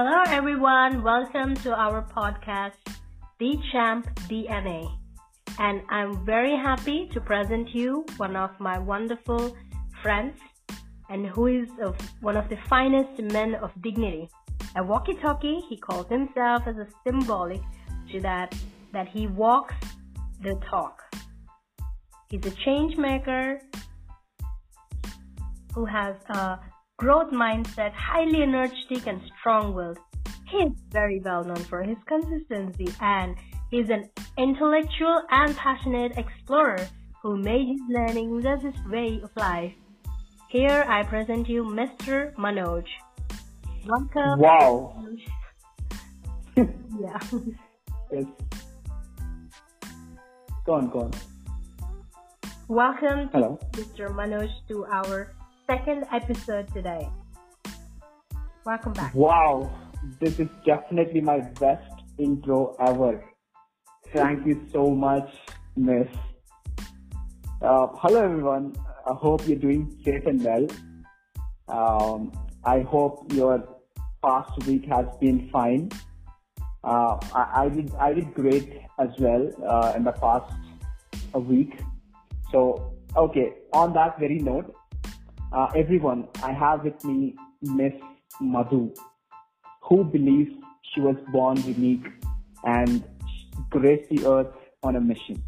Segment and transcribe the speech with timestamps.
[0.00, 1.02] Hello, everyone.
[1.02, 2.78] Welcome to our podcast,
[3.40, 4.88] The Champ DNA.
[5.58, 9.56] And I'm very happy to present you one of my wonderful
[10.00, 10.38] friends
[11.10, 14.28] and who is of one of the finest men of dignity.
[14.76, 17.60] A walkie-talkie, he calls himself as a symbolic
[18.12, 18.54] to that
[18.92, 19.74] that he walks
[20.40, 21.02] the talk.
[22.30, 23.60] He's a change maker
[25.74, 26.60] who has a
[26.98, 29.98] growth mindset, highly energetic and strong-willed.
[30.48, 33.36] He is very well known for his consistency and
[33.70, 36.88] he's an intellectual and passionate explorer
[37.22, 39.72] who made his learning as his way of life.
[40.48, 42.34] Here I present you Mr.
[42.34, 42.84] Manoj.
[43.86, 44.40] Welcome.
[44.40, 45.04] Wow.
[46.56, 47.20] yeah.
[48.10, 48.24] Yes.
[50.66, 51.12] Go on, go on.
[52.66, 53.58] Welcome Hello.
[53.72, 54.08] Mr.
[54.08, 55.37] Manoj to our
[55.70, 57.06] second episode today.
[58.64, 59.14] Welcome back.
[59.14, 59.70] Wow.
[60.18, 63.22] This is definitely my best intro ever.
[64.14, 65.28] Thank you so much,
[65.76, 66.08] Miss.
[67.60, 68.76] Uh, hello, everyone.
[69.06, 70.66] I hope you're doing safe and well.
[71.68, 72.32] Um,
[72.64, 73.68] I hope your
[74.24, 75.90] past week has been fine.
[76.82, 80.50] Uh, I, I did I did great as well uh, in the past
[81.34, 81.78] a week.
[82.52, 84.74] So okay, on that very note,
[85.52, 87.92] uh, everyone, I have with me Miss
[88.40, 88.92] Madhu,
[89.82, 90.52] who believes
[90.94, 92.06] she was born unique
[92.64, 93.04] and
[93.70, 95.42] graced the earth on a mission.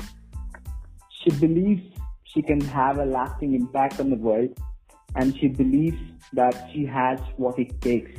[1.22, 1.82] She believes
[2.24, 4.58] she can have a lasting impact on the world,
[5.16, 5.98] and she believes
[6.32, 8.12] that she has what it takes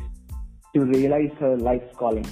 [0.75, 2.27] to realize her life's calling.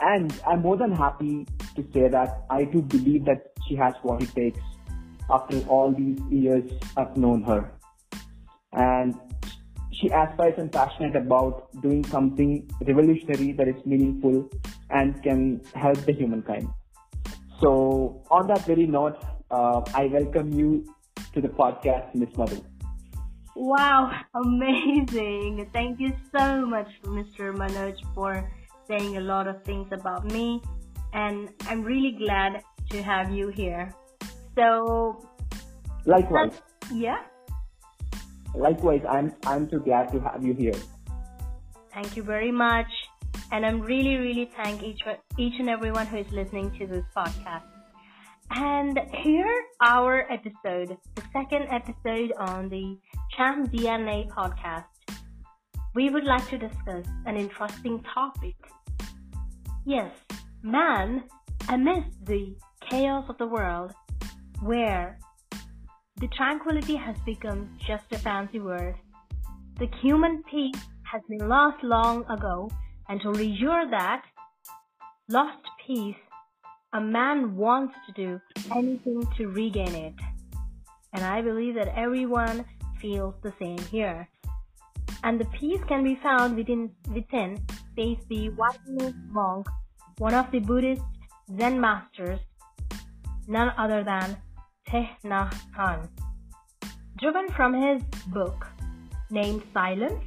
[0.00, 4.22] And I'm more than happy to say that I do believe that she has what
[4.22, 4.60] it takes
[5.30, 7.75] after all these years I've known her.
[8.76, 9.14] And
[9.92, 14.48] she aspires and passionate about doing something revolutionary that is meaningful
[14.90, 16.68] and can help the humankind.
[17.60, 19.16] So, on that very note,
[19.50, 20.84] uh, I welcome you
[21.32, 22.62] to the podcast, Miss Madhu.
[23.54, 25.70] Wow, amazing.
[25.72, 27.56] Thank you so much, Mr.
[27.56, 28.52] Manoj, for
[28.86, 30.60] saying a lot of things about me.
[31.14, 33.94] And I'm really glad to have you here.
[34.54, 35.26] So,
[36.04, 36.60] Likewise,
[36.92, 37.22] yeah,
[38.56, 40.74] likewise, I'm I'm too glad to have you here.
[41.92, 42.90] thank you very much.
[43.52, 45.00] And I'm really, really thank each,
[45.38, 47.62] each and everyone who is listening to this podcast.
[48.50, 52.98] And here our episode, the second episode on the
[53.36, 54.84] Champ DNA podcast.
[55.94, 58.56] We would like to discuss an interesting topic.
[59.84, 60.12] Yes,
[60.62, 61.24] man,
[61.68, 62.56] amidst the
[62.90, 63.92] chaos of the world,
[64.60, 65.18] where
[66.18, 68.94] the tranquility has become just a fancy word,
[69.78, 72.70] the human peace has been lost long ago,
[73.08, 74.22] and to restore that
[75.28, 76.16] lost peace,
[76.92, 78.40] a man wants to do
[78.74, 80.14] anything to regain it.
[81.12, 82.64] And I believe that everyone
[83.00, 84.28] feels the same here.
[85.22, 87.56] And the peace can be found within, within
[87.96, 89.66] says the Vietnamese monk,
[90.18, 91.02] one of the Buddhist
[91.58, 92.40] Zen masters,
[93.46, 94.36] none other than
[94.88, 96.08] Thich Nhat Hanh.
[97.18, 98.66] Driven from his book
[99.30, 100.22] named Silence,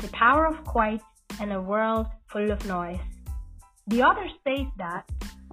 [0.00, 1.00] The Power of Quiet
[1.40, 3.00] in a World Full of Noise.
[3.86, 5.10] The author says that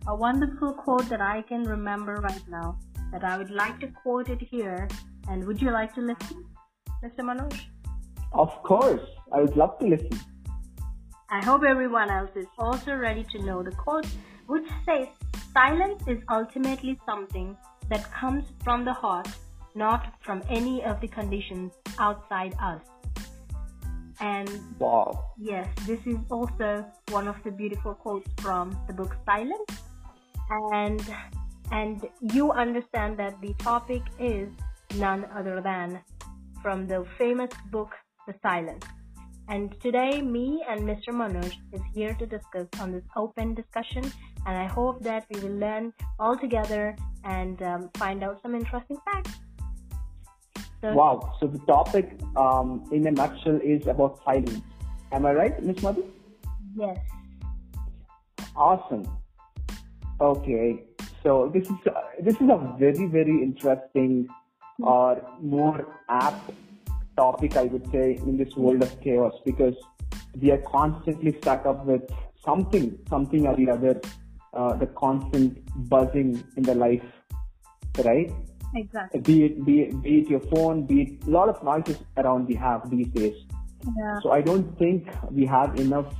[0.07, 2.77] a wonderful quote that I can remember right now
[3.13, 4.89] that I would like to quote it here.
[5.29, 6.43] And would you like to listen,
[7.01, 7.19] Mr.
[7.19, 7.57] Manoj?
[8.33, 10.19] Of course, I would love to listen.
[11.29, 14.07] I hope everyone else is also ready to know the quote,
[14.47, 15.07] which says,
[15.53, 17.55] Silence is ultimately something
[17.89, 19.27] that comes from the heart,
[19.75, 22.81] not from any of the conditions outside us.
[24.21, 25.33] And Wow.
[25.37, 29.71] yes, this is also one of the beautiful quotes from the book Silence.
[30.73, 31.01] And
[31.71, 34.49] and you understand that the topic is
[34.97, 36.01] none other than
[36.61, 37.91] from the famous book
[38.27, 38.85] The Silence.
[39.49, 41.09] And today, me and Mr.
[41.09, 44.03] Manoj is here to discuss on this open discussion,
[44.45, 48.97] and I hope that we will learn all together and um, find out some interesting
[49.05, 49.39] facts.
[50.81, 51.35] So, Wow.
[51.39, 54.61] So the topic, um, in a nutshell, is about silence.
[55.11, 56.03] Am I right, Miss Madhu?
[56.75, 56.97] yes,
[58.55, 59.07] Awesome.
[60.21, 60.83] Okay.
[61.23, 64.27] So this is uh, this is a very very interesting
[64.79, 66.51] or more apt
[67.19, 69.75] topic, I would say, in this world of chaos because
[70.41, 72.03] we are constantly stuck up with
[72.45, 73.95] something, something or the other,
[74.53, 75.57] uh, the constant
[75.89, 77.09] buzzing in the life,
[78.05, 78.31] right?
[78.75, 79.21] exactly.
[79.21, 82.47] Be it, be it, be it your phone, be it a lot of noises around
[82.47, 83.35] we have these days.
[83.97, 84.19] Yeah.
[84.23, 86.13] So I don't think we have enough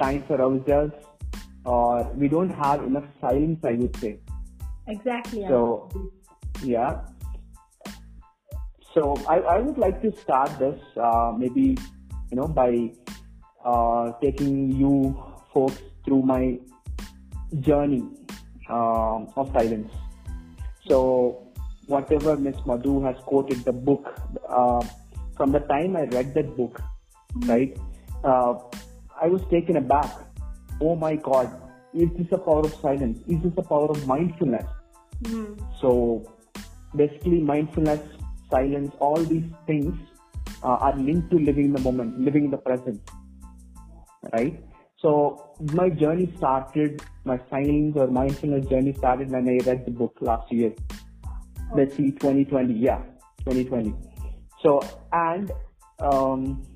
[0.00, 0.92] time for ourselves
[1.64, 4.18] or we don't have enough silence, I would say.
[4.86, 5.46] Exactly.
[5.48, 5.90] So,
[6.62, 7.00] yeah.
[8.94, 11.76] So I, I would like to start this uh, maybe
[12.30, 12.92] you know by
[13.64, 15.20] uh, taking you
[15.52, 16.58] folks through my
[17.60, 18.04] journey
[18.70, 19.92] uh, of silence.
[20.88, 21.44] So
[21.86, 24.14] whatever Miss Madhu has quoted the book
[24.48, 24.84] uh,
[25.36, 26.80] from the time I read that book,
[27.34, 27.50] mm-hmm.
[27.50, 27.78] right?
[28.22, 28.54] Uh,
[29.20, 30.10] I was taken aback.
[30.80, 31.50] Oh my God,
[31.92, 33.18] is this a power of silence?
[33.28, 34.66] Is this a power of mindfulness?
[35.22, 35.62] Mm-hmm.
[35.80, 36.32] So
[36.94, 38.00] basically, mindfulness,
[38.54, 39.94] silence, all these things
[40.62, 43.00] uh, are linked to living in the moment, living in the present,
[44.32, 44.62] right?
[45.04, 50.16] So my journey started, my silence or mindfulness journey started when I read the book
[50.20, 50.72] last year.
[51.74, 53.02] Let's see, 2020, yeah,
[53.40, 53.94] 2020.
[54.62, 54.80] So
[55.12, 55.52] and
[55.98, 56.66] um,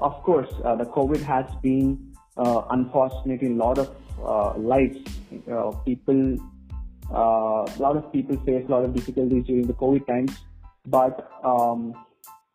[0.00, 3.94] of course, uh, the COVID has been uh, unfortunately a lot of
[4.24, 4.98] uh, lives.
[5.50, 6.36] Uh, people,
[7.10, 10.32] uh, a lot of people face a lot of difficulties during the COVID times.
[10.86, 11.94] But um,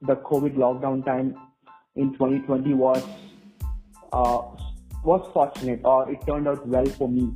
[0.02, 1.36] the COVID lockdown time
[1.96, 3.04] in 2020 was
[4.14, 4.42] uh,
[5.04, 7.34] was fortunate, or it turned out well for me.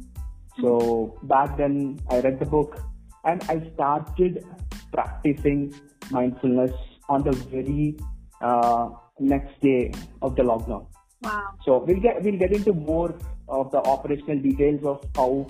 [0.62, 2.80] So back then, I read the book
[3.24, 4.46] and I started
[4.94, 5.74] practicing
[6.12, 6.72] mindfulness
[7.10, 7.98] on the very
[8.42, 8.90] uh,
[9.20, 10.88] next day of the lockdown.
[11.22, 11.54] Wow.
[11.66, 13.16] So we'll get we'll get into more
[13.48, 15.48] of the operational details of how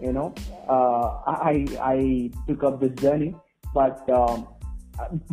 [0.00, 0.34] you know
[0.68, 3.34] uh, I I took up this journey,
[3.72, 4.46] but um,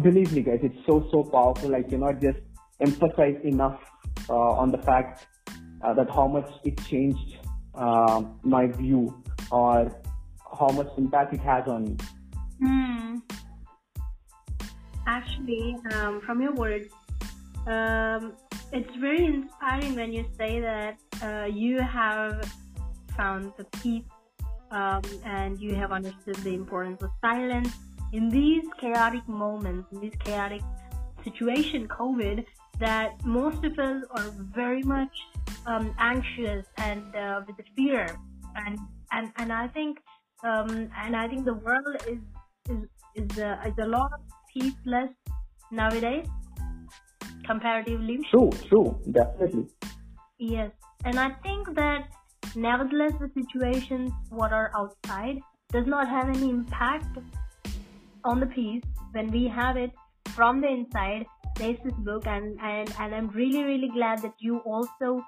[0.02, 1.76] believe me, guys, it's so so powerful.
[1.76, 2.40] I cannot just
[2.80, 3.80] emphasize enough
[4.30, 5.28] uh, on the fact
[5.84, 7.38] uh, that how much it changed
[7.76, 9.22] uh, my view
[9.52, 9.92] or
[10.60, 11.98] how much impact it has on me.
[12.60, 13.18] Hmm.
[15.06, 16.88] Actually, um, from your words,
[17.68, 18.34] um,
[18.72, 22.50] it's very inspiring when you say that uh, you have
[23.18, 24.04] found the peace
[24.72, 27.76] um, and you have understood the importance of silence
[28.14, 30.62] in these chaotic moments, in this chaotic
[31.24, 32.46] situation, COVID,
[32.80, 35.16] that most of us are very much
[35.66, 38.08] um, anxious and uh, with the fear,
[38.56, 38.78] and
[39.12, 39.98] and and I think
[40.44, 42.20] um, and I think the world is
[42.70, 42.84] is
[43.16, 44.12] is a, is a lot
[44.54, 45.10] peaceless
[45.72, 46.28] nowadays
[47.46, 48.20] comparatively.
[48.30, 49.68] True, true, definitely.
[50.38, 50.72] Yes,
[51.04, 52.10] and I think that
[52.56, 55.40] nevertheless the situations what are outside
[55.72, 57.18] does not have any impact
[58.24, 59.92] on the peace when we have it
[60.36, 61.26] from the inside
[61.58, 65.24] there's this book and, and, and i'm really really glad that you also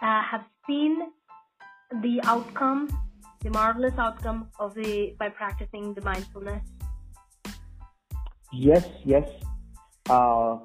[0.00, 1.10] uh, have seen
[2.02, 2.88] the outcome
[3.40, 6.62] the marvelous outcome of the by practicing the mindfulness.
[8.52, 9.28] Yes yes.
[10.08, 10.58] Uh,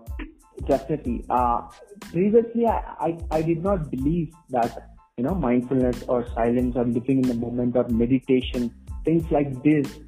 [0.68, 1.26] definitely.
[1.30, 1.68] Uh,
[2.12, 7.24] previously I, I, I did not believe that you know mindfulness or silence or living
[7.24, 8.74] in the moment or meditation
[9.06, 10.00] things like this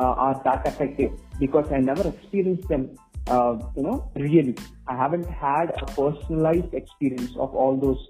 [0.00, 2.96] are that effective because I never experienced them,
[3.28, 4.56] uh, you know, really.
[4.86, 8.08] I haven't had a personalized experience of all those,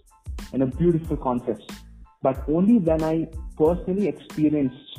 [0.53, 1.67] you know, beautiful concepts.
[2.23, 4.99] But only when I personally experienced,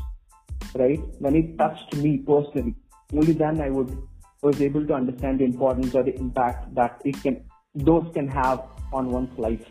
[0.75, 2.75] right, when it touched me personally,
[3.13, 3.97] only then I would
[4.45, 8.61] was able to understand the importance or the impact that it can, those can have
[8.93, 9.65] on one's life,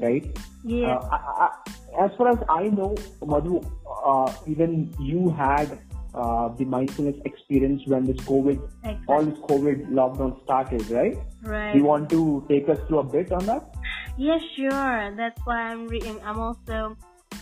[0.00, 0.24] right?
[0.64, 0.96] Yeah.
[0.96, 2.94] Uh, I, I, as far as I know,
[3.24, 3.60] Madhu,
[4.04, 5.78] uh, even you had
[6.16, 9.04] uh, the mindfulness experience when this COVID, exactly.
[9.08, 11.16] all this COVID lockdown started, right?
[11.42, 11.72] Right.
[11.72, 13.74] Do you want to take us through a bit on that?
[14.16, 15.14] Yes, sure.
[15.16, 16.18] That's why I'm reading.
[16.24, 16.96] I'm also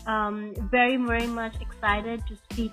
[0.06, 2.72] um, very, very much excited to speak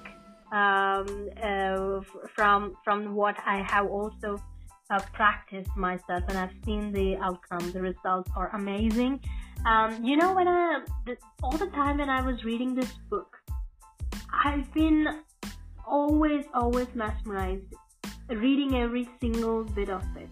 [0.51, 2.01] um, uh,
[2.35, 4.41] from from what I have also
[4.89, 7.71] uh, practiced myself, and I've seen the outcome.
[7.71, 9.21] The results are amazing.
[9.65, 13.37] Um, you know, when I the, all the time when I was reading this book,
[14.43, 15.21] I've been
[15.87, 17.73] always, always mesmerized
[18.29, 20.29] reading every single bit of it.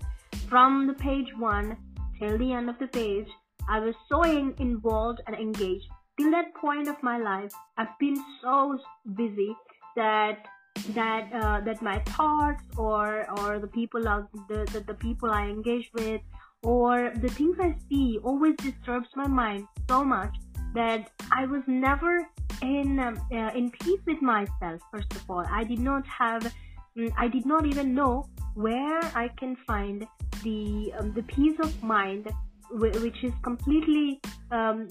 [0.47, 1.77] From the page one
[2.19, 3.27] till the end of the page,
[3.67, 5.87] I was so in- involved and engaged.
[6.19, 8.77] Till that point of my life, I've been so
[9.15, 9.55] busy
[9.95, 10.45] that
[10.93, 15.47] that uh, that my thoughts or or the people out the, the, the people I
[15.47, 16.21] engage with
[16.63, 20.35] or the things I see always disturbs my mind so much
[20.73, 22.27] that I was never
[22.61, 24.81] in um, uh, in peace with myself.
[24.91, 26.53] First of all, I did not have,
[26.97, 30.05] mm, I did not even know where I can find
[30.43, 32.29] the um, the peace of mind,
[32.71, 34.19] which is completely,
[34.51, 34.87] um,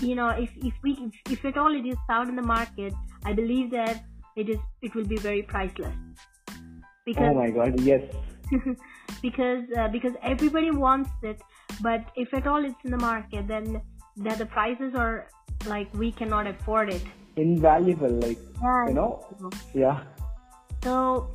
[0.00, 2.92] you know, if if we if, if at all it is found in the market,
[3.24, 4.04] I believe that
[4.36, 5.96] it is it will be very priceless.
[7.04, 7.80] Because, oh my God!
[7.80, 8.02] Yes.
[9.22, 11.40] because uh, because everybody wants it,
[11.80, 13.80] but if at all it's in the market, then
[14.18, 15.28] that the prices are
[15.66, 17.02] like we cannot afford it.
[17.36, 18.86] Invaluable, like Yeah.
[18.88, 19.24] you know.
[19.74, 20.00] Yeah.
[20.82, 21.30] So,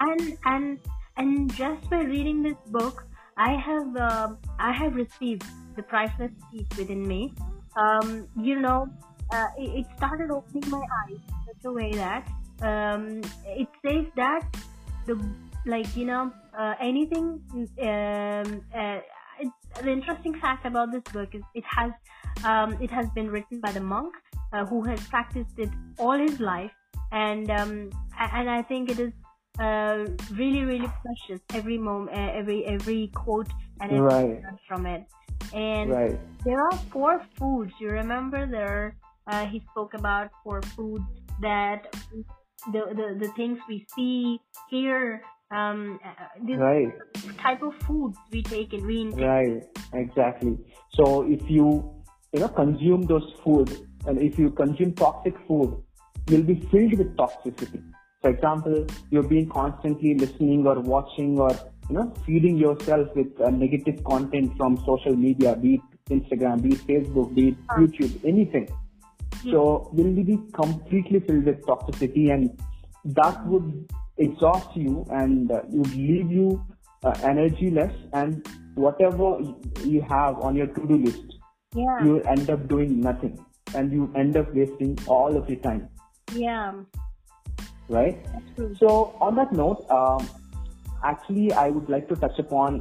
[0.00, 0.78] and and
[1.16, 3.04] and just by reading this book,
[3.36, 5.44] I have uh, I have received
[5.76, 7.34] the priceless peace within me.
[7.76, 8.88] Um, you know,
[9.32, 12.26] uh, it, it started opening my eyes in such a way that
[12.62, 14.42] um, it says that
[15.06, 15.20] the
[15.66, 17.42] like you know uh, anything.
[17.52, 19.00] Um, uh,
[19.82, 21.90] the interesting fact about this book is it has
[22.44, 24.14] um, it has been written by the monk
[24.52, 26.72] uh, who has practiced it all his life
[27.12, 29.12] and um, and I think it is
[29.58, 33.48] uh, really really precious every moment every every quote
[33.80, 34.42] and every Right.
[34.68, 35.04] from it
[35.52, 36.18] and Right.
[36.44, 38.96] there are four foods you remember there
[39.30, 41.04] uh, he spoke about four foods
[41.40, 41.94] that
[42.72, 44.40] the the, the things we see
[44.70, 45.98] hear um
[46.44, 46.92] this Right.
[47.38, 49.62] type of foods we take in we intake Right,
[49.92, 50.58] exactly.
[50.94, 51.92] So if you
[52.32, 53.70] you know consume those food
[54.06, 55.76] and if you consume toxic food,
[56.28, 57.82] you'll be filled with toxicity.
[58.22, 61.50] For example, you're being constantly listening or watching or
[61.88, 66.70] you know feeding yourself with uh, negative content from social media, be it Instagram, be
[66.70, 68.68] it Facebook, be it YouTube, anything.
[69.44, 72.50] So you will you be completely filled with toxicity and
[73.04, 73.88] that would
[74.18, 76.64] exhaust you and uh, would leave you
[77.04, 79.38] uh, energyless and whatever
[79.84, 81.36] you have on your to-do list,
[81.74, 83.38] yeah you end up doing nothing
[83.74, 85.88] and you end up wasting all of your time,
[86.34, 86.72] yeah
[87.88, 88.18] right?
[88.78, 90.28] So on that note, um,
[91.04, 92.80] actually I would like to touch upon,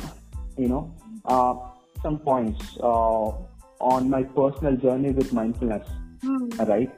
[0.58, 1.56] you know, uh,
[2.01, 3.32] some points uh,
[3.80, 5.88] on my personal journey with mindfulness.
[6.22, 6.50] Hmm.
[6.63, 6.92] right?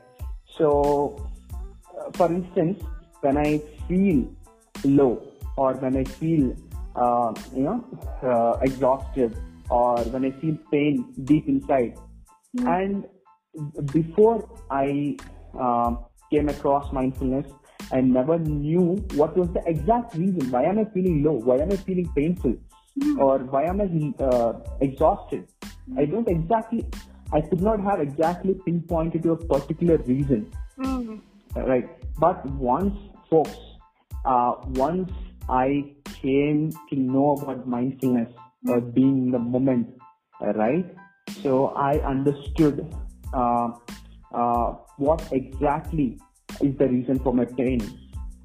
[0.58, 1.29] So,
[1.98, 2.82] uh, for instance,
[3.22, 4.27] when I feel
[4.86, 5.27] low
[5.58, 6.56] or when I feel,
[6.96, 7.84] uh, you know,
[8.24, 9.38] uh, exhausted
[9.70, 11.98] or when I feel pain deep inside,
[12.65, 13.06] and
[13.91, 15.17] before I
[15.60, 17.48] um, came across mindfulness,
[17.91, 20.51] I never knew what was the exact reason.
[20.51, 21.34] Why am I feeling low?
[21.34, 22.56] Why am I feeling painful?
[23.20, 25.48] Or why am I uh, exhausted?
[25.98, 26.86] I don't exactly,
[27.32, 31.17] I could not have exactly pinpointed to a particular reason, Hmm.
[31.56, 31.88] right?
[32.20, 32.96] But once,
[33.29, 33.56] folks,
[34.27, 34.53] uh,
[34.86, 35.12] once
[35.50, 38.29] I came to know about mindfulness
[38.67, 39.88] or being in the moment,
[40.41, 40.86] uh, right?
[41.41, 42.93] So I understood
[43.34, 43.69] uh,
[44.34, 46.19] uh, what exactly
[46.62, 47.79] is the reason for my pain,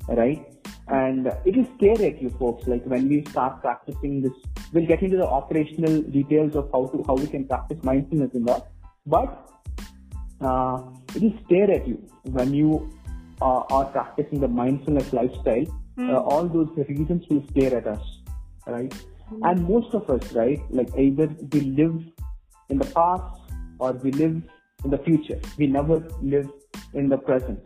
[0.08, 0.46] right?
[0.88, 2.66] And it will stare at you, folks.
[2.68, 4.32] Like when we start practicing this,
[4.72, 8.48] we'll get into the operational details of how to how we can practice mindfulness and
[8.48, 8.68] all.
[9.06, 9.48] But
[10.40, 10.82] uh,
[11.14, 12.90] it at you when you
[13.42, 15.66] uh, are practicing the mindfulness lifestyle.
[15.98, 18.04] Uh, all those reasons will stare at us,
[18.66, 18.94] right?
[19.42, 21.96] And most of us, right, like either we live
[22.70, 23.40] in the past
[23.78, 24.42] or we live
[24.84, 25.40] in the future.
[25.58, 26.50] We never live
[26.94, 27.60] in the present.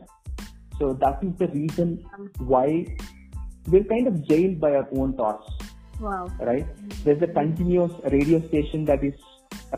[0.78, 2.04] So that is the reason
[2.38, 2.68] why
[3.68, 5.50] we're kind of jailed by our own thoughts
[6.00, 6.66] wow right?
[7.04, 9.14] There's a continuous radio station that is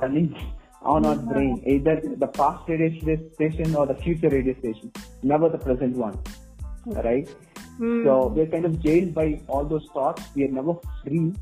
[0.01, 0.35] running
[0.83, 4.93] on our brain, either the past radio station or the future radio station,
[5.23, 6.19] never the present one,
[6.87, 7.29] right?
[7.79, 8.05] Hmm.
[8.05, 10.23] So we're kind of jailed by all those thoughts.
[10.35, 11.35] We are never free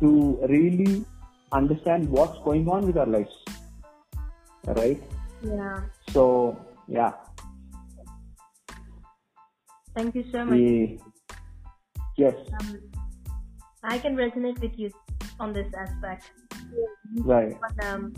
[0.00, 1.04] to really
[1.52, 3.44] understand what's going on with our lives,
[4.66, 5.02] right?
[5.42, 5.80] yeah
[6.12, 7.12] So yeah,
[9.94, 11.00] thank you so much we
[12.16, 12.80] yes, um,
[13.82, 14.90] I can resonate with you
[15.38, 16.30] on this aspect.
[17.18, 18.12] Right, But um,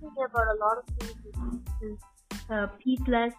[0.00, 1.98] thinking about a lot of things
[2.50, 3.32] uh, peaceless,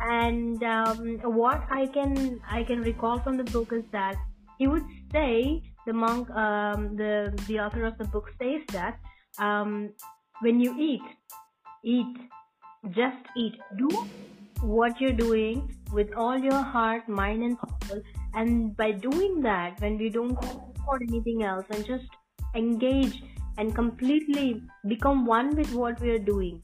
[0.00, 4.16] and um, what I can I can recall from the book is that
[4.58, 8.98] he would say the monk, um, the the author of the book says that
[9.38, 9.90] um,
[10.40, 11.02] when you eat,
[11.84, 12.16] eat,
[12.90, 13.88] just eat, do
[14.60, 17.56] what you're doing with all your heart, mind, and
[17.86, 18.02] soul.
[18.34, 22.08] And by doing that, when we don't support anything else and just
[22.54, 23.22] engage
[23.56, 26.62] and completely become one with what we are doing,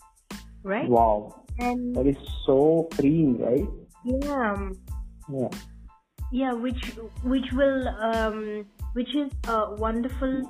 [0.62, 0.90] right?
[0.90, 3.68] wow, And that is so freeing, right?
[4.04, 4.68] yeah,
[5.28, 5.48] Yeah,
[6.32, 10.42] yeah, which which will um, which is a wonderful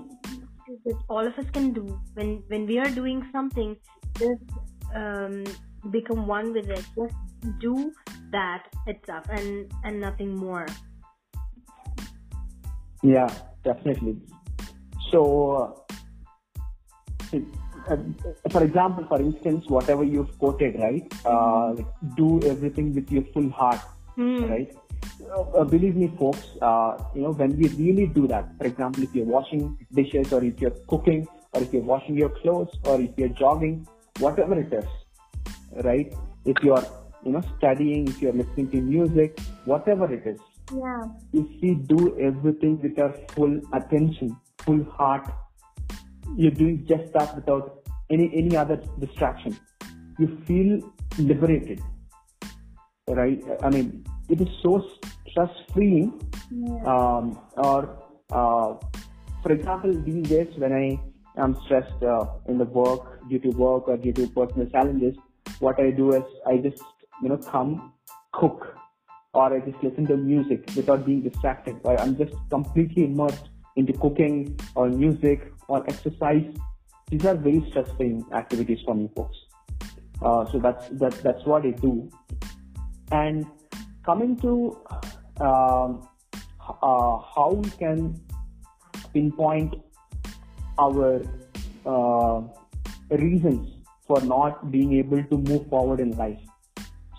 [0.84, 3.76] that all of us can do when when we are doing something.
[4.18, 4.42] Just
[4.94, 5.44] um,
[5.90, 6.84] become one with it.
[6.96, 7.14] Just
[7.60, 7.92] do
[8.30, 10.66] that itself and and nothing more.
[13.02, 13.28] Yeah,
[13.64, 14.16] definitely.
[15.14, 15.76] So,
[17.33, 17.38] uh,
[17.88, 17.97] uh,
[18.50, 21.04] for example, for instance, whatever you've quoted, right?
[21.25, 21.75] Uh,
[22.16, 23.80] do everything with your full heart,
[24.16, 24.44] Hmm.
[24.52, 24.73] right?
[25.37, 26.49] Uh, believe me, folks.
[26.61, 30.42] Uh, you know, when we really do that, for example, if you're washing dishes or
[30.42, 33.87] if you're cooking or if you're washing your clothes, or if you're jogging,
[34.18, 34.87] whatever it is,
[35.85, 36.12] right?
[36.44, 36.83] If you're,
[37.25, 40.40] you know, studying, if you're listening to music, whatever it is.
[40.75, 41.04] Yeah.
[41.33, 45.30] If we do everything with our full attention, full heart,
[46.37, 49.59] you're doing just that without any any other distraction.
[50.18, 50.80] You feel
[51.18, 51.80] liberated,
[53.09, 53.42] right?
[53.62, 54.87] I mean, it is so
[55.28, 56.11] stress free.
[56.50, 56.85] Yeah.
[56.85, 57.99] Um, or,
[58.30, 58.75] uh,
[59.42, 61.00] for example, these days when I
[61.40, 65.16] am stressed uh, in the work due to work or due to personal challenges,
[65.59, 66.83] what I do is I just
[67.23, 67.92] you know come
[68.33, 68.76] cook
[69.33, 71.76] or I just listen to music without being distracted.
[71.85, 76.44] I'm just completely immersed into cooking or music or exercise.
[77.10, 79.36] These are very stress-free activities for me, folks.
[80.22, 82.08] Uh, so that's that, that's what I do.
[83.12, 83.46] And
[84.04, 84.78] coming to
[85.40, 86.08] um,
[86.60, 88.20] uh, how we can
[89.12, 89.74] pinpoint
[90.78, 91.22] our
[91.86, 92.42] uh,
[93.10, 93.68] reasons
[94.06, 96.40] for not being able to move forward in life.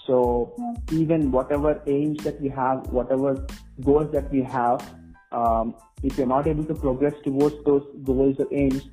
[0.05, 0.53] So
[0.91, 3.45] even whatever aims that we have, whatever
[3.81, 4.87] goals that we have,
[5.31, 8.83] um, if you're not able to progress towards those goals or aims,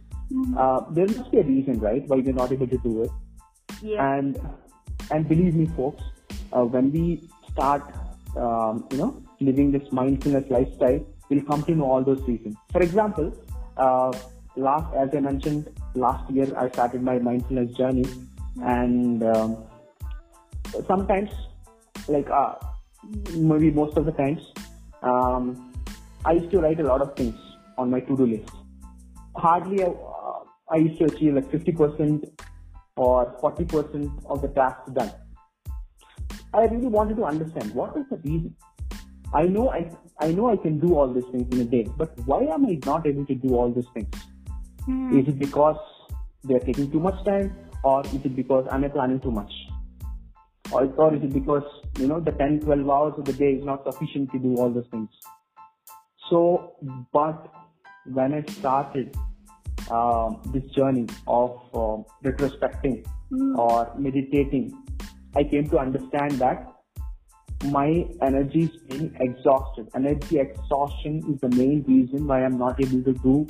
[0.56, 3.10] uh, there must be a reason, right, why you're not able to do it.
[3.82, 4.16] Yeah.
[4.16, 4.40] And
[5.10, 6.02] and believe me, folks,
[6.52, 7.82] uh, when we start,
[8.36, 12.56] um, you know, living this mindfulness lifestyle, we'll come to know all those reasons.
[12.70, 13.32] For example,
[13.76, 14.12] uh,
[14.56, 18.06] last, as I mentioned, last year I started my mindfulness journey,
[18.62, 19.58] and um,
[20.86, 21.30] sometimes,
[22.08, 22.54] like uh,
[23.34, 24.40] maybe most of the times,
[25.02, 25.71] um,
[26.24, 27.34] I used to write a lot of things
[27.78, 28.50] on my to-do list.
[29.34, 29.92] Hardly, uh,
[30.70, 32.30] I used to achieve like 50%
[32.96, 35.12] or 40% of the tasks done.
[36.54, 38.54] I really wanted to understand what is the reason.
[39.34, 42.16] I know I I know I can do all these things in a day, but
[42.26, 44.14] why am I not able to do all these things?
[44.84, 45.18] Hmm.
[45.18, 45.78] Is it because
[46.44, 49.50] they are taking too much time, or is it because I'm planning too much?
[50.70, 51.64] Or, or is it because
[51.98, 54.70] you know the 10, 12 hours of the day is not sufficient to do all
[54.70, 55.08] those things?
[56.32, 56.76] So,
[57.12, 57.48] but
[58.06, 59.16] when I started
[59.90, 63.58] um, this journey of um retrospecting Hmm.
[63.58, 64.72] or meditating,
[65.34, 66.66] I came to understand that
[67.64, 69.88] my energy is being exhausted.
[69.94, 73.46] Energy exhaustion is the main reason why I'm not able to do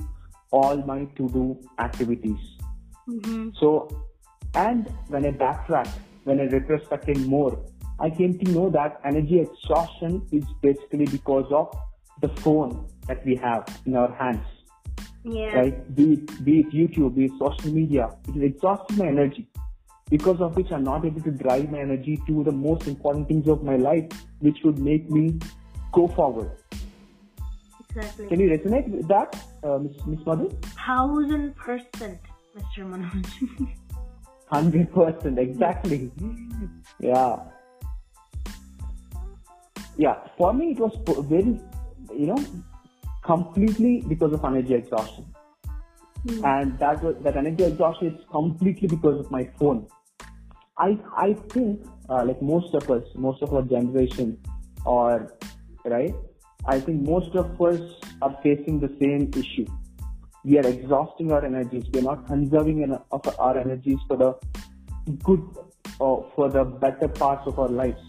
[0.53, 2.39] all my to-do activities.
[3.09, 3.49] Mm-hmm.
[3.59, 3.89] So,
[4.55, 7.59] and when I backtracked, when I retrospected more,
[7.99, 11.75] I came to know that energy exhaustion is basically because of
[12.23, 14.47] the phone that we have in our hands,
[15.25, 15.55] Yeah.
[15.59, 15.95] right?
[15.97, 19.47] Be it, be it YouTube, be it social media, it is exhausting my energy.
[20.09, 23.49] Because of which I'm not able to drive my energy to the most important things
[23.49, 24.09] of my life,
[24.41, 25.39] which would make me
[25.93, 26.51] go forward.
[27.95, 28.27] Exactly.
[28.29, 30.49] Can you resonate with that, uh, Miss, Madhu?
[30.87, 32.19] Thousand percent,
[32.57, 32.85] Mr.
[32.91, 33.69] Manoj.
[34.53, 36.11] Hundred percent, exactly.
[37.01, 37.37] Yeah,
[39.97, 40.17] yeah.
[40.39, 40.95] For me, it was
[41.29, 41.59] very,
[42.17, 42.45] you know,
[43.23, 45.27] completely because of energy exhaustion,
[46.29, 46.45] Hmm.
[46.45, 49.87] and that was that energy exhaustion is completely because of my phone.
[50.79, 54.39] I I think uh, like most of us, most of our generation,
[54.85, 55.33] or
[55.85, 56.15] right,
[56.67, 57.81] I think most of us
[58.21, 59.67] are facing the same issue.
[60.45, 61.85] We are exhausting our energies.
[61.93, 64.35] We are not conserving en- of our energies for the
[65.25, 65.43] good
[65.99, 68.03] or for the better parts of our lives,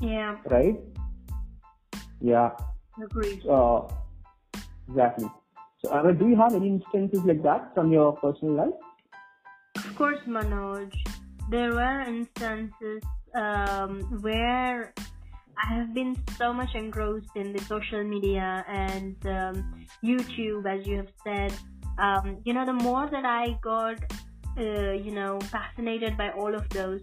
[0.00, 0.36] yeah.
[0.46, 0.78] right?
[2.20, 2.50] Yeah,
[3.02, 3.46] Agreed.
[3.46, 3.82] uh,
[4.88, 5.30] exactly.
[5.84, 8.74] So, Anna, do you have any instances like that from your personal life?
[9.76, 10.92] Of course, Manoj.
[11.50, 13.02] There were instances
[13.34, 14.92] um, where
[15.64, 20.96] I have been so much engrossed in the social media and um, YouTube, as you
[20.96, 21.52] have said.
[21.98, 23.98] Um, you know, the more that I got,
[24.56, 27.00] uh, you know, fascinated by all of those,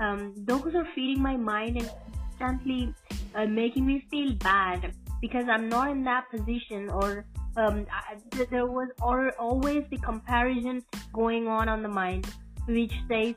[0.00, 1.90] um, those are feeding my mind and
[2.38, 2.94] constantly
[3.34, 7.24] uh, making me feel bad because I'm not in that position or
[7.56, 12.26] um, I, th- there was al- always the comparison going on on the mind
[12.66, 13.34] which says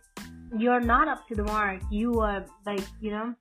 [0.58, 1.82] you're not up to the mark.
[1.92, 3.36] You are like you know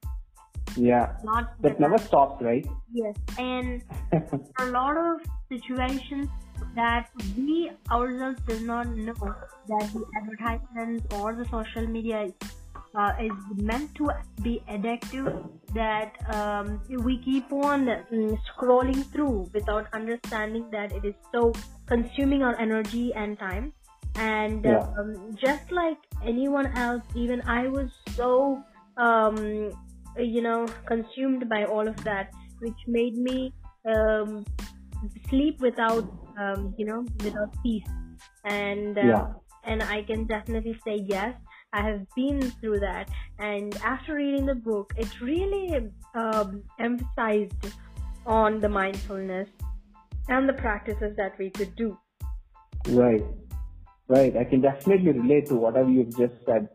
[0.77, 2.66] Yeah, not that never stops, right?
[2.92, 3.16] yes.
[3.38, 3.83] And
[4.61, 6.29] a lot of situations
[6.74, 9.14] that we ourselves do not know
[9.68, 12.33] that the advertisements or the social media is,
[12.94, 14.11] uh, is meant to
[14.42, 21.14] be addictive that um, we keep on mm, scrolling through without understanding that it is
[21.33, 21.53] so
[21.87, 23.72] consuming our energy and time
[24.16, 24.87] and Yeah.
[24.98, 28.62] um, just like anyone else even i was so
[28.96, 29.70] um,
[30.16, 33.53] you know consumed by all of that which made me
[33.87, 34.44] um,
[35.29, 36.05] sleep without
[36.38, 37.87] um, you know without peace
[38.44, 39.27] and uh, Yeah.
[39.64, 41.35] and I can definitely say yes.
[41.72, 47.74] I have been through that, and after reading the book, it really um, emphasized
[48.26, 49.48] on the mindfulness
[50.28, 51.98] and the practices that we could do.
[52.88, 53.24] Right.
[54.09, 54.35] Right.
[54.37, 56.68] I can definitely relate to whatever you've just said.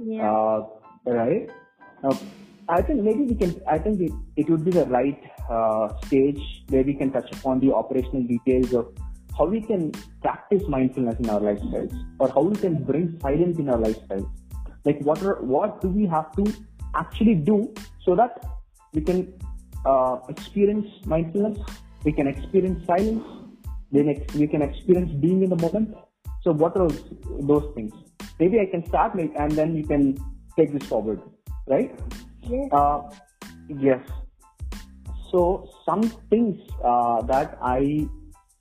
[0.00, 0.28] Yeah.
[0.28, 0.66] Uh,
[1.06, 1.48] right.
[2.02, 2.16] Uh,
[2.68, 3.60] I think maybe we can.
[3.68, 7.60] I think it, it would be the right uh, stage where we can touch upon
[7.60, 8.92] the operational details of
[9.36, 13.68] how we can practice mindfulness in our lifestyles, or how we can bring silence in
[13.68, 14.28] our lifestyles.
[14.84, 16.52] Like what are, what do we have to
[16.94, 17.72] actually do
[18.04, 18.44] so that
[18.92, 19.32] we can
[19.86, 21.58] uh, experience mindfulness,
[22.04, 23.24] we can experience silence,
[23.90, 25.94] then we can experience being in the moment.
[26.42, 27.04] So what are those,
[27.40, 27.92] those things?
[28.38, 30.18] Maybe I can start like, and then you can
[30.56, 31.20] take this forward,
[31.66, 31.98] right?
[32.42, 32.68] yes.
[32.72, 33.02] Uh,
[33.68, 34.00] yes.
[35.30, 38.08] So some things uh, that I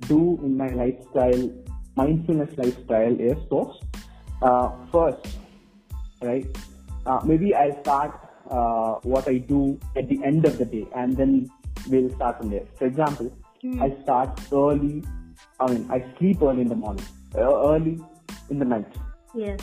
[0.08, 1.52] do in my lifestyle,
[1.96, 3.78] mindfulness lifestyle is folks.
[4.42, 5.38] Uh, first,
[6.22, 6.46] right?
[7.06, 8.12] Uh, maybe I'll start
[8.50, 11.50] uh, what I do at the end of the day, and then
[11.90, 12.66] we'll start from there.
[12.78, 13.80] For example, Hmm.
[13.84, 15.04] I start early.
[15.60, 18.00] I mean, I sleep early in the morning, uh, early
[18.50, 18.88] in the night,
[19.36, 19.60] Yes.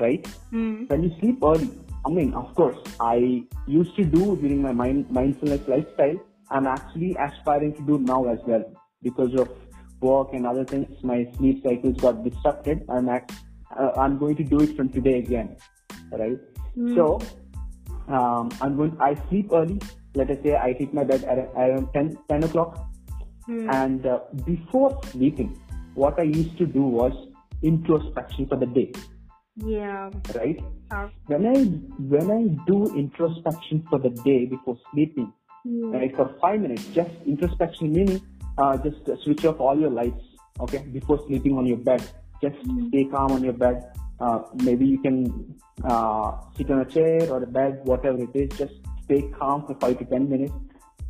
[0.00, 0.24] right?
[0.52, 0.88] Mm.
[0.88, 1.70] when you sleep early,
[2.06, 6.16] I mean, of course, I used to do during my mind, mindfulness lifestyle.
[6.50, 8.64] I'm actually aspiring to do now as well
[9.08, 9.48] because of
[10.00, 10.88] work and other things.
[11.02, 12.84] My sleep cycles got disrupted.
[12.88, 13.32] I'm act,
[13.78, 15.56] uh, I'm going to do it from today again,
[16.12, 16.38] right?
[16.76, 16.94] Mm.
[16.96, 17.06] So,
[18.12, 18.96] um, I'm going.
[19.00, 19.80] I sleep early.
[20.14, 22.78] Let us say I hit my bed at around 10, 10 o'clock.
[23.48, 23.74] Mm.
[23.74, 25.50] And uh, before sleeping,
[25.94, 27.12] what I used to do was
[27.62, 28.92] introspection for the day,
[29.56, 30.10] Yeah.
[30.34, 30.58] right?
[30.90, 31.58] Uh, when I
[32.14, 35.32] when I do introspection for the day before sleeping,
[35.66, 35.92] mm.
[35.92, 38.20] right, for five minutes, just introspection meaning
[38.58, 40.24] uh, just uh, switch off all your lights,
[40.60, 42.02] okay, before sleeping on your bed.
[42.42, 42.56] Just
[42.88, 43.84] stay calm on your bed.
[44.20, 48.58] Uh, maybe you can uh, sit on a chair or a bed, whatever it is.
[48.58, 50.52] Just stay calm for five to ten minutes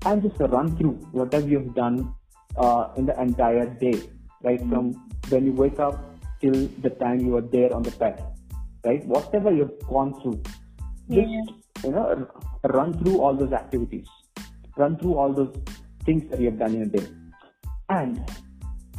[0.04, 2.12] and just run through whatever you've done
[2.56, 4.00] uh, in the entire day,
[4.42, 4.92] right, from
[5.28, 5.98] when you wake up
[6.40, 8.22] till the time you are there on the bed
[8.86, 9.04] right?
[9.06, 10.40] Whatever you've gone through,
[11.10, 11.52] just
[11.84, 12.28] you know,
[12.64, 14.06] run through all those activities,
[14.76, 15.54] run through all those
[16.04, 17.06] things that you have done in a day,
[17.88, 18.20] and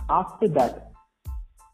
[0.10, 0.92] after that,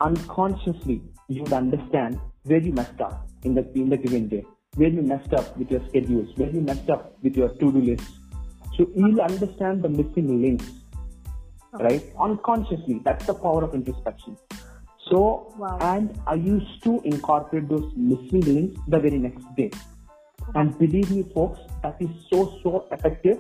[0.01, 4.43] unconsciously you would understand where you messed up in the in the given day,
[4.75, 8.07] where you messed up with your schedules, where you messed up with your to-do list.
[8.77, 10.65] So you'll understand the missing links,
[11.73, 12.03] right?
[12.19, 14.37] Unconsciously, that's the power of introspection.
[15.09, 15.77] So, Wow.
[15.81, 19.69] and I used to incorporate those missing links the very next day.
[20.55, 23.39] And believe me, folks, that is so, so effective.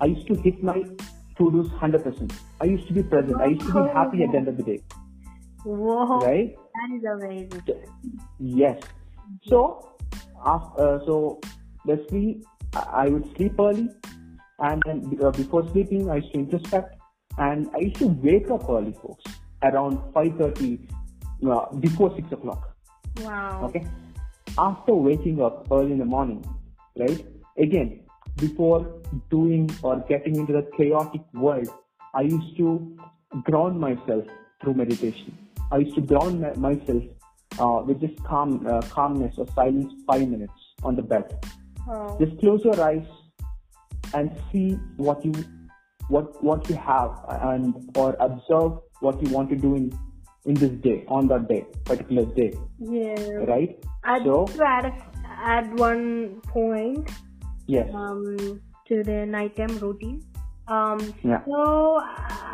[0.00, 0.84] I used to hit my
[1.38, 2.32] to-dos 100%.
[2.60, 3.40] I used to be present.
[3.40, 4.80] I used to be happy at the end of the day,
[5.64, 6.20] Whoa.
[6.20, 6.54] right?
[6.74, 7.62] That is amazing.
[8.38, 8.82] Yes.
[9.44, 9.96] So,
[10.44, 11.40] after, uh, so
[11.86, 12.42] basically,
[12.74, 13.88] I I would sleep early,
[14.58, 16.96] and then uh, before sleeping, I used to introspect,
[17.38, 19.24] and I used to wake up early, folks,
[19.62, 20.88] around 5:30,
[21.50, 22.76] uh, before six o'clock.
[23.20, 23.66] Wow.
[23.68, 23.86] Okay.
[24.56, 26.44] After waking up early in the morning,
[26.96, 27.24] right?
[27.56, 28.07] Again,
[28.38, 31.68] before doing or getting into the chaotic world,
[32.14, 32.96] I used to
[33.44, 34.24] ground myself
[34.62, 35.36] through meditation.
[35.70, 37.02] I used to ground myself
[37.58, 41.24] uh, with just calm, uh, calmness or silence, five minutes on the bed.
[41.88, 42.16] Oh.
[42.18, 43.06] Just close your eyes
[44.14, 45.32] and see what you
[46.08, 49.98] what what you have and or observe what you want to do in
[50.46, 53.14] in this day on that day particular day Yeah.
[53.52, 54.92] right I'd so add,
[55.26, 57.10] add one point
[57.68, 60.18] yes um, to the nighttime routine.
[60.76, 61.44] Um, Yeah.
[61.46, 62.00] So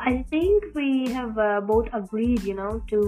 [0.09, 3.01] I think we have uh, both agreed, you know, to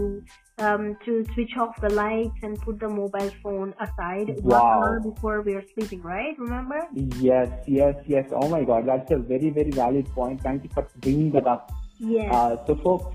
[0.59, 5.43] um, to switch off the lights and put the mobile phone aside one hour before
[5.43, 6.35] we are sleeping, right?
[6.39, 6.81] Remember?
[7.29, 8.33] Yes, yes, yes.
[8.33, 10.43] Oh my God, that's a very, very valid point.
[10.49, 11.71] Thank you for bringing that up.
[11.99, 12.35] Yes.
[12.35, 13.15] Uh, so, folks,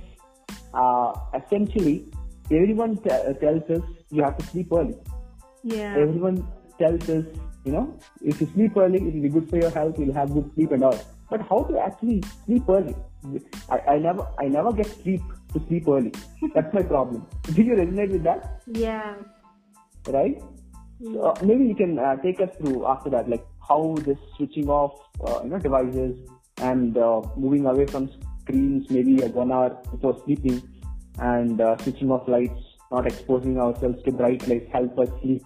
[0.74, 1.98] uh, essentially,
[2.52, 3.10] everyone t-
[3.44, 4.96] tells us you have to sleep early.
[5.64, 5.98] yeah.
[5.98, 6.48] Everyone
[6.80, 7.26] tells us,
[7.64, 10.00] you know, if you sleep early, it will be good for your health.
[10.00, 11.00] You'll have good sleep and all.
[11.30, 12.96] But how to actually sleep early?
[13.70, 15.22] I, I never, I never get sleep
[15.54, 16.12] to sleep early.
[16.56, 17.26] That's my problem.
[17.54, 18.62] Do you resonate with that?
[18.68, 19.16] Yeah.
[20.08, 20.42] Right?
[21.04, 24.70] So, uh, maybe you can uh, take us through after that, like how this switching
[24.70, 26.18] off, uh, you know, devices
[26.58, 28.10] and uh, moving away from
[28.42, 30.62] screens, maybe like one hour before sleeping,
[31.20, 32.60] and uh, switching off lights,
[32.92, 35.44] not exposing ourselves to bright lights, help us sleep.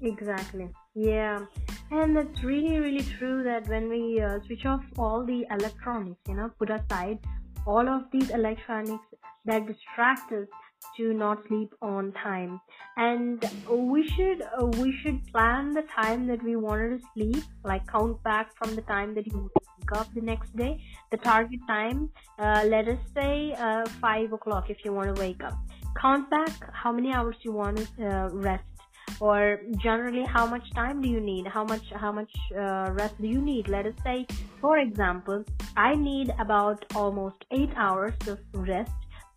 [0.00, 0.70] Exactly.
[0.98, 1.46] Yeah.
[1.92, 6.34] And it's really, really true that when we uh, switch off all the electronics, you
[6.34, 7.20] know, put aside
[7.66, 9.06] all of these electronics
[9.44, 10.48] that distract us
[10.96, 12.60] to not sleep on time.
[12.96, 17.86] And we should uh, we should plan the time that we wanted to sleep like
[17.86, 20.82] count back from the time that you wake up the next day.
[21.12, 25.44] The target time uh, let us say uh, 5 o'clock if you want to wake
[25.44, 25.54] up.
[26.00, 28.77] Count back how many hours you want to uh, rest
[29.20, 33.26] or generally how much time do you need how much how much uh, rest do
[33.26, 34.26] you need let us say
[34.60, 35.44] for example
[35.76, 38.92] i need about almost 8 hours of rest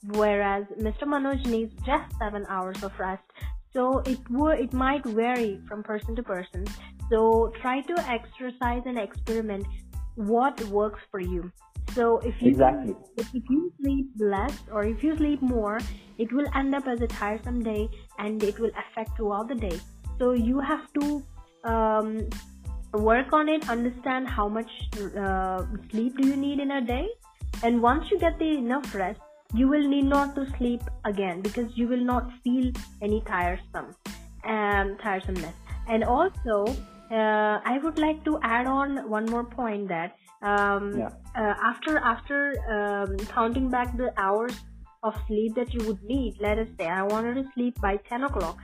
[0.08, 1.04] whereas Mr.
[1.04, 3.24] Manoj needs just seven hours of rest.
[3.74, 6.66] So it would it might vary from person to person.
[7.10, 9.66] So try to exercise and experiment
[10.16, 11.52] what works for you.
[11.94, 12.96] So if you exactly.
[13.18, 15.80] if you sleep less or if you sleep more,
[16.18, 19.80] it will end up as a tiresome day and it will affect throughout the day.
[20.20, 21.24] So you have to
[21.64, 22.30] um,
[22.94, 24.72] work on it, understand how much
[25.18, 27.08] uh, sleep do you need in a day,
[27.64, 29.20] and once you get the enough rest,
[29.54, 33.96] you will need not to sleep again because you will not feel any tiresome
[34.46, 35.54] um, tiresomeness
[35.88, 36.66] and also
[37.12, 41.10] uh, i would like to add on one more point that um, yeah.
[41.36, 44.54] Uh, after after um, counting back the hours
[45.04, 48.24] of sleep that you would need let us say i wanted to sleep by 10
[48.24, 48.58] o'clock.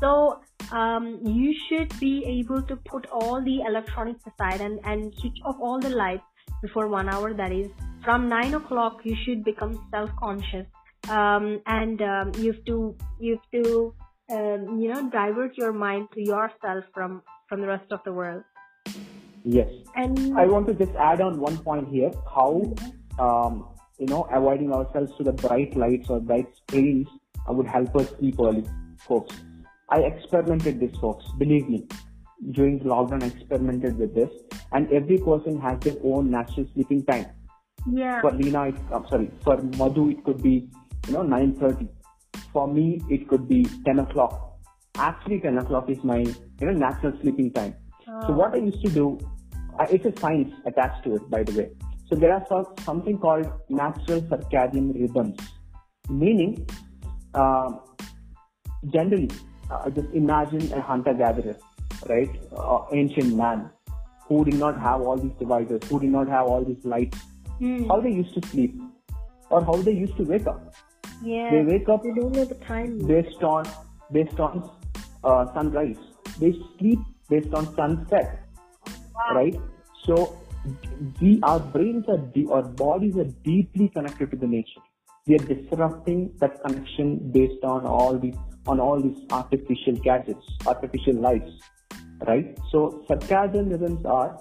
[0.00, 0.40] So
[0.72, 5.56] um, you should be able to put all the electronics aside and, and switch off
[5.60, 6.24] all the lights
[6.62, 7.68] before one hour that is
[8.02, 10.66] from 9 o'clock you should become self-conscious.
[11.08, 13.94] Um, and um, you have to you have to
[14.30, 18.42] um, you know divert your mind to yourself from from the rest of the world
[19.44, 19.68] yes.
[19.96, 22.10] And i want to just add on one point here.
[22.34, 22.62] How
[23.18, 27.08] um, you know avoiding ourselves to the bright lights or bright screens
[27.48, 28.64] would help us sleep early
[28.98, 29.36] folks.
[29.88, 31.24] I experimented this folks.
[31.38, 31.86] Believe me
[32.52, 34.30] during the lockdown I experimented with this.
[34.72, 37.26] And every person has their own natural sleeping time.
[37.90, 38.20] Yeah.
[38.20, 40.68] For Lena, it, I'm sorry, for Madhu, it could be,
[41.06, 41.88] you know, 9.30.
[42.52, 44.58] For me, it could be 10 o'clock.
[44.96, 47.74] Actually, 10 o'clock is my, you know, natural sleeping time.
[48.26, 49.18] So what I used to do,
[49.88, 51.70] it's a science attached to it, by the way.
[52.08, 55.38] So there are some, something called natural circadian rhythms,
[56.08, 56.66] meaning,
[57.34, 57.70] uh,
[58.92, 59.30] generally,
[59.70, 61.56] uh, just imagine a hunter-gatherer,
[62.08, 62.30] right?
[62.56, 63.70] Uh, ancient man
[64.26, 67.18] who did not have all these devices, who did not have all these lights
[67.60, 67.86] Hmm.
[67.88, 68.74] how they used to sleep
[69.50, 70.74] or how they used to wake up.
[71.22, 73.66] yeah They wake up they don't know the time based on
[74.10, 74.70] based on
[75.22, 75.98] uh, sunrise.
[76.38, 78.46] They sleep based on sunset,
[79.14, 79.34] Wow.
[79.34, 79.56] right?
[80.04, 80.36] So
[81.20, 84.82] we our brains are de- our bodies are deeply connected to the nature.
[85.26, 91.14] We are disrupting that connection based on all these on all these artificial gadgets, artificial
[91.14, 91.50] lights,
[92.26, 92.58] right?
[92.70, 94.38] So circadian rhythms are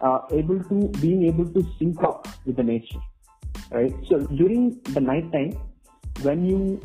[0.00, 3.00] uh, able to being able to sync up with the nature,
[3.70, 3.94] right?
[4.08, 5.52] So during the night time,
[6.22, 6.80] when you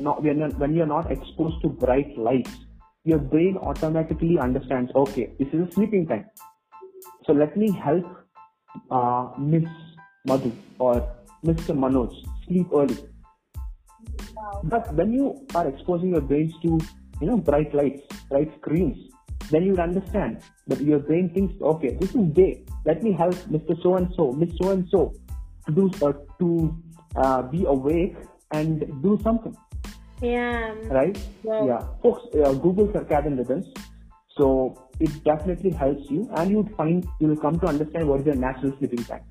[0.00, 2.50] not when you're, when you're not exposed to bright lights,
[3.04, 4.90] your brain automatically understands.
[4.94, 6.26] Okay, this is a sleeping time.
[7.26, 8.04] So let me help
[8.90, 9.64] uh, Miss
[10.26, 11.08] Madhu or
[11.44, 11.76] Mr.
[11.76, 12.12] Manoj
[12.46, 12.98] sleep early.
[14.64, 16.78] But when you are exposing your brains to
[17.20, 19.10] you know bright lights, bright screens,
[19.50, 22.64] then you understand that your brain thinks, okay, this is day.
[22.84, 23.80] Let me help Mr.
[23.82, 25.12] So and so, Miss So and so
[25.66, 26.76] to do uh, to
[27.16, 28.16] uh, be awake
[28.52, 29.56] and do something,
[30.22, 31.18] yeah right?
[31.42, 33.66] Well- yeah, folks, uh, Google circadian rhythms.
[34.36, 38.26] So it definitely helps you, and you'd find you will come to understand what is
[38.26, 39.24] your natural sleeping time.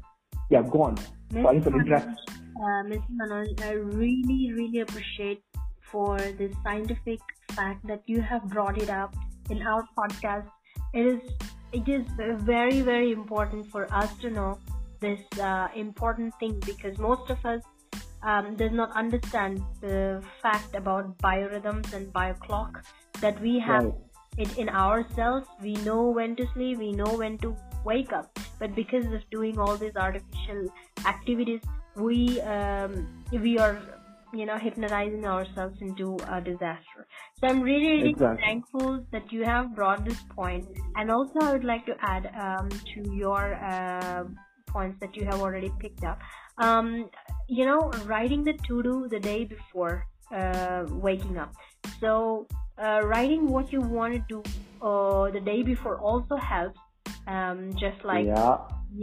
[0.50, 0.98] Yeah, go on.
[1.32, 2.16] Sorry for the interruption.
[2.62, 3.00] uh, Ms.
[3.22, 5.44] Manoj, I really, really appreciate
[5.92, 7.20] for this scientific
[7.52, 9.16] fact that you have brought it up
[9.50, 10.48] in our podcast.
[10.94, 11.22] It is,
[11.72, 12.06] it is
[12.42, 14.60] very, very important for us to know
[15.00, 17.62] this uh, important thing because most of us
[18.24, 22.84] um, does not understand the fact about biorhythms and bioclock
[23.22, 23.94] that we have Right.
[24.38, 25.48] it in ourselves.
[25.62, 27.56] We know when to sleep, we know when to
[27.86, 30.68] wake up, but because of doing all these artificial
[31.06, 31.62] activities,
[31.96, 33.80] we um, we are
[34.34, 37.08] you know hypnotizing ourselves into a disaster.
[37.40, 38.44] So I'm really really Exactly.
[38.46, 40.66] thankful that you have brought this point.
[40.96, 44.24] and also I would like to add um, to your uh,
[44.76, 46.20] points that you have already picked up.
[46.58, 47.10] Um,
[47.48, 51.52] you know, writing the to do the day before uh, waking up.
[52.00, 54.40] So uh, writing what you want to do
[54.82, 56.80] uh, the day before also helps.
[57.28, 58.58] Um, just like yeah,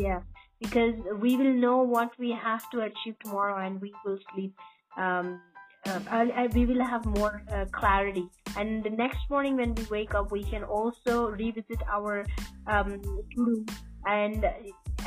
[0.06, 0.20] yeah,
[0.60, 4.52] because we will know what we have to achieve tomorrow, and we will sleep.
[4.96, 5.40] Um,
[5.86, 8.26] uh, and- and we will have more uh, clarity.
[8.56, 12.24] And the next morning when we wake up, we can also revisit our
[12.66, 12.90] um,
[13.34, 13.64] to-do
[14.06, 14.44] and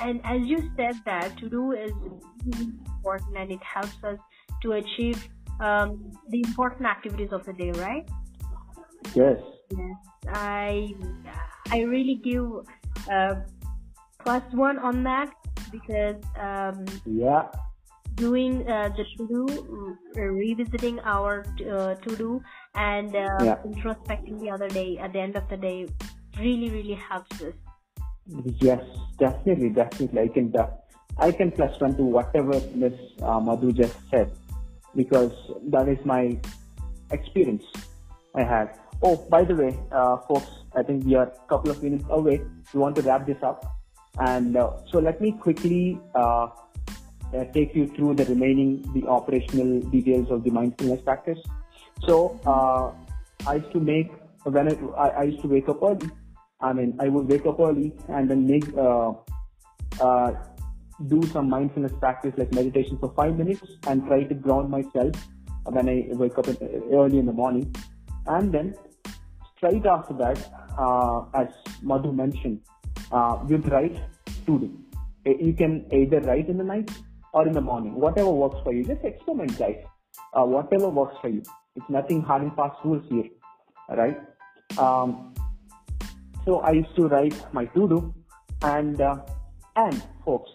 [0.01, 1.91] and as you said that to do is
[2.53, 4.19] important and it helps us
[4.61, 5.27] to achieve
[5.59, 8.07] um, the important activities of the day right?
[9.15, 9.39] Yes.
[9.71, 9.95] Yes.
[10.27, 10.93] I
[11.71, 12.45] i really give
[13.11, 13.35] uh,
[14.23, 15.31] plus one on that
[15.71, 17.47] because um, yeah.
[18.15, 22.41] doing uh, the to do revisiting our uh, to do
[22.75, 23.55] and uh, Yeah.
[23.65, 25.87] introspecting the other day at the end of the day
[26.37, 27.53] really really helps us
[28.59, 28.83] Yes,
[29.17, 30.21] definitely, definitely.
[30.21, 30.53] I can,
[31.17, 34.31] I can plus one to whatever Miss uh, Madhu just said,
[34.95, 35.33] because
[35.69, 36.37] that is my
[37.11, 37.63] experience
[38.35, 38.77] I had.
[39.01, 42.41] Oh, by the way, uh, folks, I think we are a couple of minutes away.
[42.73, 43.65] We want to wrap this up,
[44.19, 46.47] and uh, so let me quickly uh,
[47.33, 51.39] uh, take you through the remaining, the operational details of the mindfulness practice.
[52.05, 52.91] So uh,
[53.49, 54.11] I used to make
[54.43, 56.09] when I, I, I used to wake up early.
[56.61, 59.13] I mean, I would wake up early and then make uh,
[60.01, 60.31] uh,
[61.07, 65.15] do some mindfulness practice like meditation for five minutes and try to ground myself
[65.63, 66.57] when I wake up in,
[66.93, 67.73] early in the morning.
[68.27, 68.75] And then
[69.55, 70.37] straight after that,
[70.77, 71.47] uh, as
[71.81, 72.61] Madhu mentioned,
[73.11, 73.97] uh, we'd write
[74.45, 74.77] to do.
[75.25, 76.91] You can either write in the night
[77.33, 78.83] or in the morning, whatever works for you.
[78.83, 79.77] Just experiment, guys.
[80.33, 81.41] Uh, whatever works for you.
[81.75, 83.29] It's nothing hard and fast rules here,
[83.89, 84.19] right?
[84.77, 85.28] Um,
[86.45, 88.13] so I used to write my to do,
[88.61, 89.17] and uh,
[89.75, 90.51] and folks,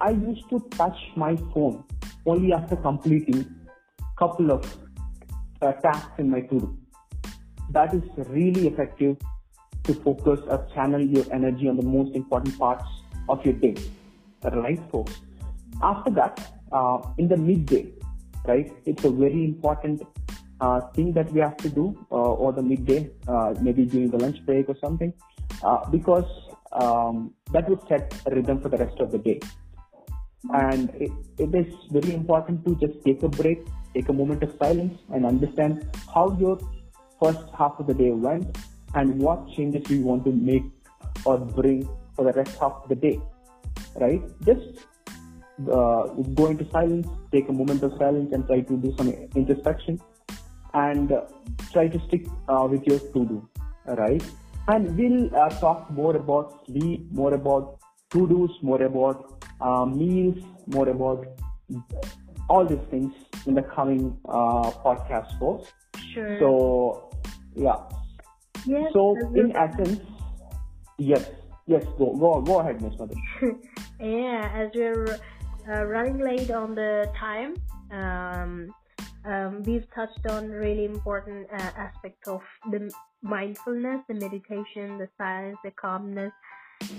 [0.00, 1.84] I used to touch my phone
[2.26, 3.40] only after completing
[4.00, 4.76] a couple of
[5.62, 6.78] uh, tasks in my to do.
[7.70, 9.16] That is really effective
[9.84, 12.84] to focus or channel your energy on the most important parts
[13.28, 13.76] of your day.
[14.42, 15.20] Right, folks?
[15.82, 17.92] After that, uh, in the midday,
[18.46, 20.02] right, it's a very important
[20.60, 24.18] uh, thing that we have to do, uh, or the midday, uh, maybe during the
[24.18, 25.12] lunch break or something,
[25.62, 26.28] uh, because
[26.72, 29.40] um, that would set a rhythm for the rest of the day.
[30.52, 34.54] And it, it is very important to just take a break, take a moment of
[34.58, 36.58] silence, and understand how your
[37.22, 38.56] first half of the day went
[38.94, 40.62] and what changes you want to make
[41.24, 43.20] or bring for the rest half of the day.
[43.96, 44.22] Right?
[44.44, 44.86] Just
[45.70, 50.00] uh, go into silence, take a moment of silence, and try to do some introspection
[50.74, 51.12] and
[51.72, 53.48] try to stick uh, with your to do.
[53.86, 54.22] Right?
[54.68, 57.78] And we'll uh, talk more about sleep, more about
[58.10, 61.26] to dos, more about uh, meals, more about
[62.48, 63.12] all these things
[63.46, 65.72] in the coming uh, podcast, folks.
[66.12, 67.10] sure So,
[67.54, 67.76] yeah.
[68.66, 70.00] yes, So, in essence,
[70.98, 71.24] yes,
[71.66, 73.14] yes, go, go, go ahead, Miss Madhu.
[74.00, 75.18] yeah, as we're
[75.68, 77.54] uh, running late on the time,
[77.90, 78.74] um,
[79.24, 85.58] um, we've touched on really important uh, aspects of the mindfulness, the meditation, the silence,
[85.64, 86.32] the calmness,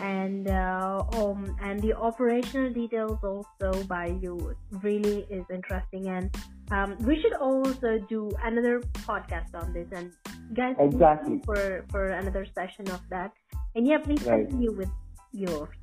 [0.02, 6.08] and uh, um, and the operational details also by you really is interesting.
[6.08, 6.36] And
[6.72, 9.88] um, we should also do another podcast on this.
[9.92, 10.12] And
[10.54, 11.42] guys, Exactly.
[11.46, 13.32] for for another session of that.
[13.76, 14.48] And yeah, please Right.
[14.48, 14.90] continue with
[15.32, 15.76] yours.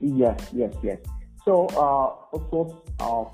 [0.00, 0.98] Yes, yes, yes.
[1.44, 3.24] So, uh, of course, uh,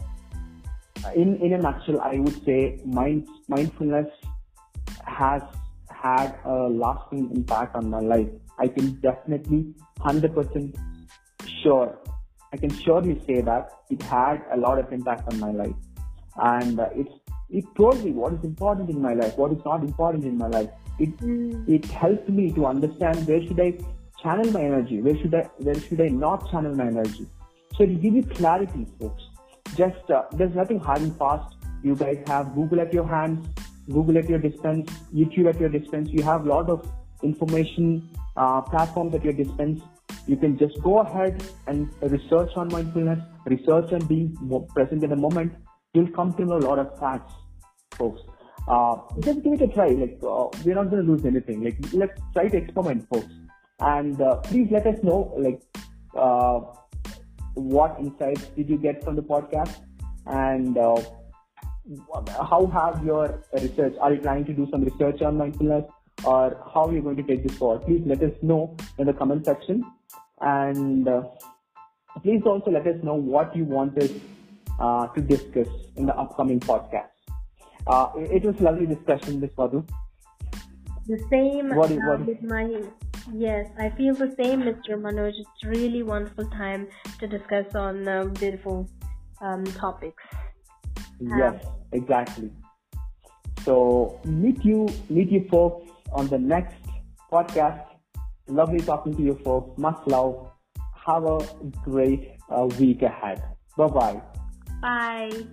[1.14, 4.09] in in a nutshell, I would say mind mindfulness
[5.05, 5.42] has
[5.88, 8.29] had a lasting impact on my life.
[8.59, 10.77] I can definitely, hundred percent
[11.62, 11.99] sure,
[12.53, 15.75] I can surely say that it had a lot of impact on my life,
[16.37, 17.11] and uh, it's
[17.51, 20.49] it told me what is important in my life, what is not important in my
[20.49, 20.71] life.
[20.99, 21.14] It
[21.69, 23.79] it helped me to understand where should I
[24.23, 27.27] channel my energy, where should I where should I not channel my energy.
[27.77, 29.25] So it give you clarity, folks,
[29.77, 31.57] just uh, there's nothing hard and fast.
[31.83, 33.47] You guys have Google at your hands,
[33.91, 36.09] Google at your dispense, YouTube at your dispense.
[36.11, 36.91] You have a lot of
[37.23, 39.81] information uh, platforms at your dispense.
[40.27, 44.37] You can just go ahead and research on mindfulness, research on being
[44.75, 45.53] present in the moment.
[45.95, 47.33] You'll come to know a lot of facts,
[47.93, 48.21] folks.
[48.69, 49.89] Uh, just give it a try.
[49.89, 51.62] Like uh, we're not going to lose anything.
[51.62, 53.33] Like let's try to experiment, folks.
[53.81, 55.61] And uh, please let us know, like,
[56.16, 56.61] uh,
[57.57, 59.75] what insights did you get from the podcast,
[60.27, 60.97] and uh,
[62.51, 63.95] how have your research?
[64.01, 65.85] Are you planning to do some research on mindfulness,
[66.25, 67.83] or how are you going to take this forward?
[67.87, 69.83] Please let us know in the comment section,
[70.41, 71.23] and uh,
[72.23, 74.21] please also let us know what you wanted
[74.81, 77.11] uh, to discuss in the upcoming podcast.
[77.87, 79.51] Uh, it it was a lovely discussion, Ms.
[79.57, 79.85] Madhu.
[81.07, 82.83] The same What is- uh, what is- with my
[83.33, 84.91] yes, I feel the same, Mr.
[84.91, 85.33] Manoj.
[85.39, 86.89] It's really wonderful time
[87.20, 88.89] to discuss on um, beautiful
[89.41, 90.22] um, topics.
[91.20, 92.51] Yes, exactly.
[93.64, 96.77] So meet you, meet you folks on the next
[97.33, 97.85] podcast.
[98.49, 99.77] Lovely talking to you folks.
[99.79, 100.51] Much love.
[101.07, 101.39] Have a
[101.85, 103.43] great uh, week ahead.
[103.77, 104.20] Bye-bye.
[104.81, 105.47] Bye.